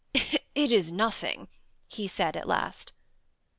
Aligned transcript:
"It 0.55 0.71
is 0.71 0.91
nothing," 0.91 1.47
he 1.87 2.07
said, 2.07 2.35
at 2.35 2.47
last. 2.47 2.91